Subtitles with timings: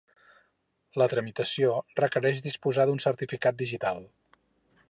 [1.01, 4.07] La tramitació requereix disposar d'un certificat digital.